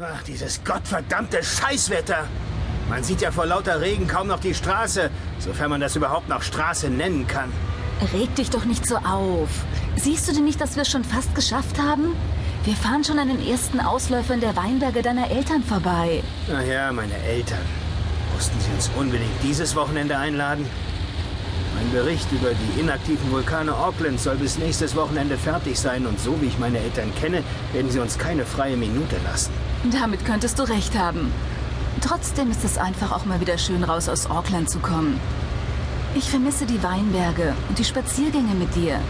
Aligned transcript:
Ach, 0.00 0.24
dieses 0.24 0.64
gottverdammte 0.64 1.40
Scheißwetter. 1.40 2.24
Man 2.90 3.04
sieht 3.04 3.20
ja 3.20 3.30
vor 3.30 3.46
lauter 3.46 3.80
Regen 3.80 4.08
kaum 4.08 4.26
noch 4.26 4.40
die 4.40 4.52
Straße, 4.52 5.08
sofern 5.38 5.70
man 5.70 5.80
das 5.80 5.94
überhaupt 5.94 6.28
noch 6.28 6.42
Straße 6.42 6.90
nennen 6.90 7.28
kann. 7.28 7.52
Reg 8.12 8.34
dich 8.34 8.50
doch 8.50 8.64
nicht 8.64 8.84
so 8.86 8.96
auf. 8.96 9.48
Siehst 9.94 10.28
du 10.28 10.32
denn 10.32 10.44
nicht, 10.44 10.60
dass 10.60 10.74
wir 10.74 10.82
es 10.82 10.90
schon 10.90 11.04
fast 11.04 11.32
geschafft 11.36 11.78
haben? 11.78 12.16
Wir 12.64 12.74
fahren 12.74 13.04
schon 13.04 13.20
an 13.20 13.28
den 13.28 13.46
ersten 13.46 13.78
Ausläufern 13.78 14.40
der 14.40 14.56
Weinberge 14.56 15.00
deiner 15.00 15.30
Eltern 15.30 15.62
vorbei. 15.62 16.24
Ach 16.52 16.66
ja, 16.66 16.90
meine 16.90 17.16
Eltern. 17.18 17.64
Mussten 18.34 18.58
sie 18.58 18.72
uns 18.72 18.90
unbedingt 18.96 19.42
dieses 19.44 19.76
Wochenende 19.76 20.18
einladen? 20.18 20.66
Mein 21.74 21.90
Bericht 21.90 22.30
über 22.32 22.50
die 22.54 22.80
inaktiven 22.80 23.30
Vulkane 23.30 23.74
Auckland 23.76 24.20
soll 24.20 24.36
bis 24.36 24.58
nächstes 24.58 24.94
Wochenende 24.94 25.36
fertig 25.36 25.78
sein 25.78 26.06
und 26.06 26.20
so 26.20 26.40
wie 26.40 26.46
ich 26.46 26.58
meine 26.58 26.78
Eltern 26.78 27.12
kenne, 27.20 27.42
werden 27.72 27.90
sie 27.90 27.98
uns 27.98 28.18
keine 28.18 28.44
freie 28.46 28.76
Minute 28.76 29.16
lassen. 29.24 29.50
Damit 29.90 30.24
könntest 30.24 30.58
du 30.58 30.62
recht 30.62 30.96
haben. 30.96 31.32
Trotzdem 32.00 32.50
ist 32.50 32.64
es 32.64 32.78
einfach 32.78 33.12
auch 33.12 33.24
mal 33.24 33.40
wieder 33.40 33.58
schön 33.58 33.82
raus 33.82 34.08
aus 34.08 34.30
Auckland 34.30 34.70
zu 34.70 34.78
kommen. 34.78 35.20
Ich 36.14 36.30
vermisse 36.30 36.64
die 36.64 36.82
Weinberge 36.82 37.54
und 37.68 37.78
die 37.78 37.84
Spaziergänge 37.84 38.54
mit 38.54 38.74
dir. 38.76 39.00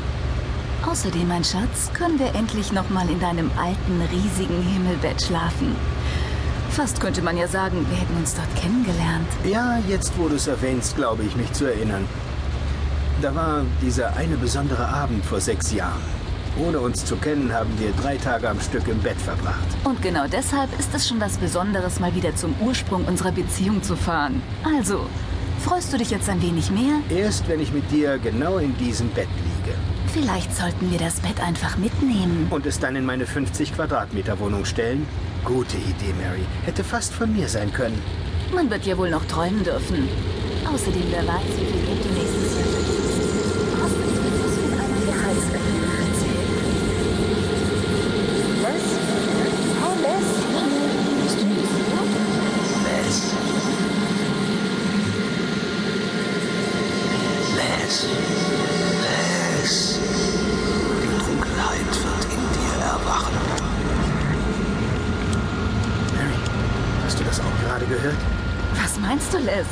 Außerdem, 0.89 1.29
mein 1.29 1.45
Schatz, 1.45 1.91
können 1.93 2.19
wir 2.19 2.35
endlich 2.35 2.73
noch 2.73 2.89
mal 2.91 3.09
in 3.11 3.21
deinem 3.21 3.51
alten, 3.57 4.03
riesigen 4.11 4.63
Himmelbett 4.63 5.23
schlafen. 5.23 5.77
Fast 6.71 7.01
könnte 7.01 7.23
man 7.23 7.37
ja 7.37 7.47
sagen, 7.47 7.87
wir 7.89 7.97
hätten 7.99 8.17
uns 8.17 8.35
dort 8.35 8.55
kennengelernt. 8.57 9.29
Ja, 9.45 9.79
jetzt 9.89 10.13
wo 10.19 10.29
du 10.29 10.37
es 10.37 10.47
erwähnst, 10.47 10.97
glaube 10.97 11.23
ich 11.23 11.37
mich 11.37 11.53
zu 11.53 11.67
erinnern. 11.67 12.07
Da 13.23 13.35
war 13.35 13.63
dieser 13.81 14.17
eine 14.17 14.37
besondere 14.37 14.87
Abend 14.87 15.25
vor 15.25 15.41
sechs 15.41 15.73
Jahren. 15.73 16.03
Ohne 16.59 16.79
uns 16.81 17.05
zu 17.05 17.17
kennen, 17.17 17.53
haben 17.53 17.71
wir 17.79 17.91
drei 18.01 18.17
Tage 18.17 18.49
am 18.49 18.61
Stück 18.61 18.87
im 18.87 18.99
Bett 19.01 19.17
verbracht. 19.17 19.67
Und 19.85 20.01
genau 20.03 20.27
deshalb 20.31 20.69
ist 20.79 20.95
es 20.95 21.09
schon 21.09 21.21
was 21.21 21.37
Besonderes, 21.39 22.01
mal 22.01 22.15
wieder 22.15 22.35
zum 22.37 22.55
Ursprung 22.61 23.05
unserer 23.07 23.33
Beziehung 23.33 23.83
zu 23.83 23.97
fahren. 23.97 24.41
Also, 24.63 25.07
freust 25.65 25.93
du 25.93 25.97
dich 25.99 26.11
jetzt 26.11 26.29
ein 26.29 26.41
wenig 26.43 26.71
mehr? 26.71 27.01
Erst 27.09 27.49
wenn 27.49 27.61
ich 27.61 27.73
mit 27.73 27.91
dir 27.91 28.19
genau 28.19 28.59
in 28.59 28.77
diesem 28.79 29.09
Bett 29.09 29.29
liege. 29.37 29.77
Vielleicht 30.13 30.55
sollten 30.55 30.93
wir 30.93 30.99
das 30.99 31.19
Bett 31.21 31.41
einfach 31.41 31.77
mitnehmen. 31.77 32.47
Und 32.51 32.67
es 32.67 32.79
dann 32.79 32.95
in 32.95 33.05
meine 33.05 33.27
50 33.27 33.75
Quadratmeter 33.75 34.39
Wohnung 34.39 34.65
stellen? 34.65 35.09
Gute 35.45 35.77
Idee, 35.77 36.15
Mary. 36.23 36.47
Hätte 36.65 36.85
fast 36.85 37.13
von 37.13 37.33
mir 37.33 37.49
sein 37.49 37.73
können. 37.73 38.01
Man 38.55 38.71
wird 38.71 38.87
ja 38.87 38.97
wohl 38.97 39.11
noch 39.11 39.25
träumen 39.25 39.65
dürfen. 39.65 40.09
Außerdem, 40.73 41.03
wer 41.11 41.27
weiß, 41.27 41.43
wie 41.59 41.67
viel 41.67 41.84
auch 67.45 67.69
gerade 67.69 67.87
gehört? 67.87 68.17
Was 68.83 68.99
meinst 68.99 69.33
du, 69.33 69.39
Les? 69.39 69.67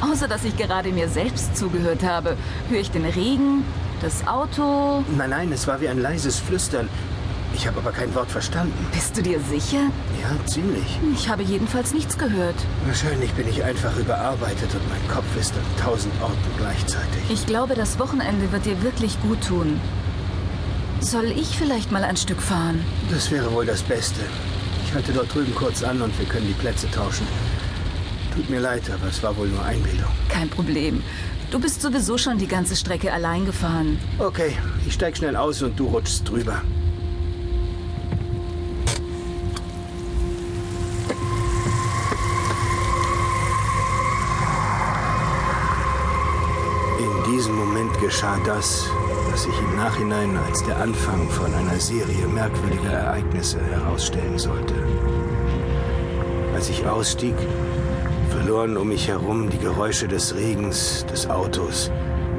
Außer, 0.00 0.28
dass 0.28 0.44
ich 0.44 0.56
gerade 0.56 0.90
mir 0.90 1.08
selbst 1.08 1.56
zugehört 1.56 2.02
habe, 2.02 2.36
höre 2.70 2.80
ich 2.80 2.90
den 2.90 3.04
Regen, 3.04 3.64
das 4.00 4.26
Auto. 4.26 5.04
Nein, 5.16 5.30
nein, 5.30 5.52
es 5.52 5.66
war 5.66 5.80
wie 5.80 5.88
ein 5.88 6.00
leises 6.00 6.38
Flüstern. 6.38 6.88
Ich 7.54 7.66
habe 7.66 7.78
aber 7.78 7.92
kein 7.92 8.14
Wort 8.14 8.30
verstanden. 8.30 8.86
Bist 8.92 9.16
du 9.16 9.22
dir 9.22 9.40
sicher? 9.40 9.90
Ja, 10.20 10.46
ziemlich. 10.46 10.98
Ich 11.14 11.28
habe 11.28 11.42
jedenfalls 11.42 11.92
nichts 11.94 12.16
gehört. 12.18 12.54
Wahrscheinlich 12.86 13.32
bin 13.32 13.48
ich 13.48 13.64
einfach 13.64 13.96
überarbeitet 13.96 14.72
und 14.74 14.88
mein 14.88 15.08
Kopf 15.08 15.24
ist 15.40 15.54
an 15.54 15.84
tausend 15.84 16.12
Orten 16.22 16.36
gleichzeitig. 16.58 17.22
Ich 17.30 17.46
glaube, 17.46 17.74
das 17.74 17.98
Wochenende 17.98 18.52
wird 18.52 18.66
dir 18.66 18.80
wirklich 18.82 19.20
gut 19.22 19.44
tun. 19.46 19.80
Soll 21.00 21.26
ich 21.26 21.56
vielleicht 21.56 21.90
mal 21.90 22.04
ein 22.04 22.16
Stück 22.16 22.42
fahren? 22.42 22.84
Das 23.10 23.30
wäre 23.30 23.52
wohl 23.52 23.66
das 23.66 23.82
Beste. 23.82 24.20
Ich 24.88 24.94
halte 24.94 25.12
dort 25.12 25.34
drüben 25.34 25.54
kurz 25.54 25.82
an 25.82 26.00
und 26.00 26.18
wir 26.18 26.24
können 26.24 26.46
die 26.46 26.54
Plätze 26.54 26.90
tauschen. 26.90 27.26
Tut 28.34 28.48
mir 28.48 28.58
leid, 28.58 28.90
aber 28.90 29.08
es 29.08 29.22
war 29.22 29.36
wohl 29.36 29.48
nur 29.48 29.62
Einbildung. 29.62 30.08
Kein 30.30 30.48
Problem. 30.48 31.02
Du 31.50 31.60
bist 31.60 31.82
sowieso 31.82 32.16
schon 32.16 32.38
die 32.38 32.46
ganze 32.46 32.74
Strecke 32.74 33.12
allein 33.12 33.44
gefahren. 33.44 33.98
Okay, 34.18 34.56
ich 34.86 34.94
steig 34.94 35.18
schnell 35.18 35.36
aus 35.36 35.60
und 35.60 35.78
du 35.78 35.88
rutschst 35.88 36.26
drüber. 36.26 36.62
In 46.98 47.30
diesem 47.30 47.56
Moment 47.56 48.00
geschah 48.00 48.38
das, 48.46 48.88
was 49.32 49.42
sich 49.42 49.58
im 49.58 49.76
Nachhinein 49.76 50.36
als 50.46 50.64
der 50.64 50.78
Anfang 50.78 51.28
von 51.28 51.52
einer 51.54 51.78
Serie 51.78 52.26
merkwürdiger 52.26 52.90
Ereignisse 52.90 53.60
herausstellen 53.60 54.38
sollte. 54.38 54.74
Als 56.54 56.68
ich 56.70 56.86
ausstieg, 56.86 57.34
verloren 58.30 58.76
um 58.76 58.88
mich 58.88 59.08
herum 59.08 59.50
die 59.50 59.58
Geräusche 59.58 60.08
des 60.08 60.34
Regens, 60.34 61.04
des 61.06 61.28
Autos, 61.28 61.90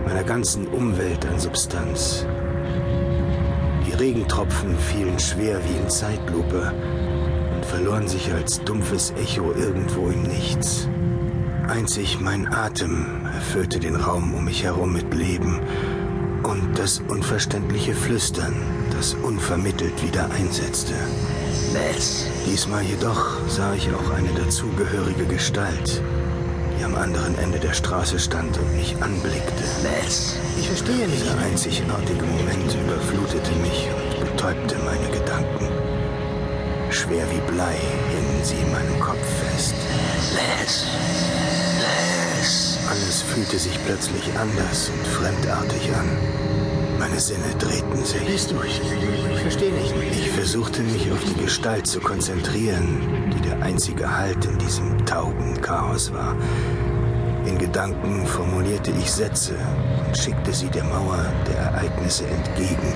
meiner 0.06 0.24
ganzen 0.24 0.68
Umwelt 0.68 1.26
an 1.26 1.40
Substanz. 1.40 2.26
Die 3.88 3.94
Regentropfen 3.94 4.78
fielen 4.78 5.20
schwer 5.20 5.60
wie 5.66 5.78
in 5.78 5.90
Zeitlupe 5.90 6.74
und 7.56 7.66
verloren 7.66 8.08
sich 8.08 8.32
als 8.34 8.64
dumpfes 8.64 9.14
Echo 9.22 9.52
irgendwo 9.54 10.10
im 10.10 10.24
Nichts. 10.24 10.88
Einzig 11.68 12.20
mein 12.20 12.52
Atem 12.52 13.06
erfüllte 13.34 13.80
den 13.80 13.96
Raum 13.96 14.34
um 14.34 14.46
mich 14.46 14.64
herum 14.64 14.94
mit 14.94 15.14
Leben 15.14 15.60
und 16.44 16.78
das 16.78 17.02
unverständliche 17.08 17.94
Flüstern, 17.94 18.54
das 18.96 19.14
unvermittelt 19.14 20.02
wieder 20.04 20.30
einsetzte. 20.32 20.94
Les. 21.74 22.28
Diesmal 22.46 22.84
jedoch 22.84 23.38
sah 23.48 23.74
ich 23.74 23.90
auch 23.94 24.10
eine 24.12 24.30
dazugehörige 24.34 25.26
Gestalt, 25.26 26.02
die 26.78 26.84
am 26.84 26.96
anderen 26.96 27.38
Ende 27.38 27.60
der 27.60 27.74
Straße 27.74 28.20
stand 28.20 28.58
und 28.58 28.76
mich 28.76 28.96
anblickte. 29.02 29.64
Les. 29.84 30.36
Ich 30.60 30.68
verstehe 30.68 31.08
nicht. 31.08 31.22
Dieser 31.22 31.38
einzigartige 31.40 32.26
Moment 32.26 32.76
überflutete 32.86 33.52
mich 33.62 33.88
und 33.96 34.32
betäubte 34.32 34.76
meine 34.86 35.10
Gedanken. 35.12 35.68
Schwer 36.90 37.26
wie 37.32 37.52
Blei 37.52 37.76
hingen 38.10 38.44
sie 38.44 38.56
in 38.56 38.72
meinem 38.72 39.00
Kopf 39.00 39.26
fest. 39.42 39.76
Les. 40.34 40.86
Fühlte 43.40 43.58
sich 43.58 43.80
plötzlich 43.86 44.38
anders 44.38 44.90
und 44.90 45.08
fremdartig 45.08 45.90
an. 45.94 47.00
Meine 47.00 47.18
Sinne 47.22 47.56
drehten 47.58 48.04
sich. 48.04 48.26
Bist 48.26 48.52
du? 48.52 48.56
Ich, 48.64 48.82
verstehe 49.42 49.72
nicht. 49.72 49.94
Ich 50.12 50.30
versuchte 50.32 50.82
mich 50.82 51.10
auf 51.10 51.24
die 51.24 51.42
Gestalt 51.42 51.88
zu 51.88 52.02
konzentrieren, 52.02 53.32
die 53.34 53.40
der 53.40 53.62
einzige 53.62 54.14
Halt 54.18 54.44
in 54.44 54.58
diesem 54.58 55.06
tauben 55.06 55.62
Chaos 55.62 56.12
war. 56.12 56.36
In 57.46 57.58
Gedanken 57.58 58.28
formulierte 58.28 58.92
ich 58.92 59.10
Sätze 59.10 59.56
und 60.06 60.18
schickte 60.18 60.52
sie 60.52 60.68
der 60.68 60.84
Mauer 60.84 61.26
der 61.48 61.60
Ereignisse 61.60 62.28
entgegen, 62.28 62.94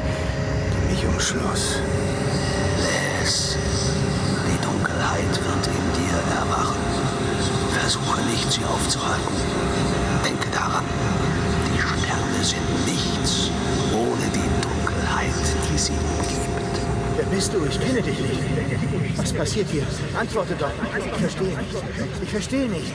die 0.74 0.94
mich 0.94 1.06
umschloss. 1.08 1.80
Les. 3.22 3.58
Die 4.46 4.62
Dunkelheit 4.62 5.36
wird 5.40 5.68
in 5.68 6.04
dir 6.04 6.36
erwachen. 6.36 6.84
Versuche 7.80 8.22
nicht, 8.30 8.52
sie 8.52 8.66
aufzuhalten. 8.66 9.36
Denke 10.24 10.48
daran, 10.52 10.86
die 11.68 11.82
Sterne 11.82 12.44
sind 12.44 12.86
nichts 12.86 13.50
ohne 13.92 14.26
die 14.34 14.50
Dunkelheit, 14.62 15.46
die 15.70 15.78
sie 15.78 15.92
umgibt. 15.92 16.80
Wer 17.18 17.23
bist 17.34 17.54
du? 17.54 17.66
Ich 17.66 17.80
kenne 17.80 18.02
dich 18.02 18.20
nicht. 18.20 19.18
Was 19.18 19.34
passiert 19.34 19.68
hier? 19.70 19.84
Antworte 20.20 20.56
doch. 20.56 20.72
Ich 20.98 21.20
verstehe 21.20 21.58
nicht. 21.58 21.84
Ich 22.22 22.30
verstehe 22.30 22.70
nicht. 22.70 22.94